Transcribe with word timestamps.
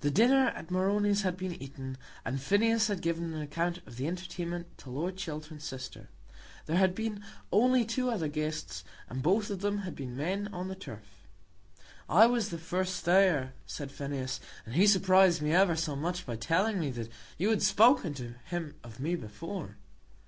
The 0.00 0.10
dinner 0.10 0.48
at 0.48 0.72
Moroni's 0.72 1.22
had 1.22 1.36
been 1.36 1.54
eaten, 1.62 1.96
and 2.24 2.40
Phineas 2.42 2.88
had 2.88 3.00
given 3.00 3.32
an 3.32 3.40
account 3.40 3.78
of 3.86 3.94
the 3.94 4.08
entertainment 4.08 4.76
to 4.78 4.90
Lord 4.90 5.16
Chiltern's 5.16 5.62
sister. 5.62 6.08
There 6.66 6.74
had 6.76 6.92
been 6.92 7.24
only 7.52 7.84
two 7.84 8.10
other 8.10 8.26
guests, 8.26 8.82
and 9.08 9.22
both 9.22 9.50
of 9.50 9.60
them 9.60 9.78
had 9.86 9.94
been 9.94 10.16
men 10.16 10.48
on 10.52 10.66
the 10.66 10.74
turf. 10.74 11.28
"I 12.08 12.26
was 12.26 12.48
the 12.48 12.58
first 12.58 13.04
there," 13.04 13.54
said 13.64 13.92
Phineas, 13.92 14.40
"and 14.66 14.74
he 14.74 14.88
surprised 14.88 15.40
me 15.40 15.52
ever 15.52 15.76
so 15.76 15.94
much 15.94 16.26
by 16.26 16.34
telling 16.34 16.80
me 16.80 16.90
that 16.90 17.08
you 17.38 17.50
had 17.50 17.62
spoken 17.62 18.12
to 18.14 18.34
him 18.46 18.74
of 18.82 18.98
me 18.98 19.14
before." 19.14 19.76